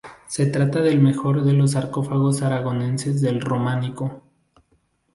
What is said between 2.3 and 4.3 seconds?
aragoneses del románico.